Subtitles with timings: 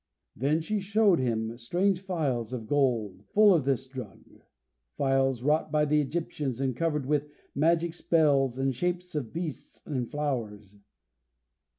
[0.35, 4.41] Then she showed him strange phials of gold, full of this drug:
[4.97, 10.09] phials wrought by the Egyptians, and covered with magic spells and shapes of beasts and
[10.09, 10.75] flowers.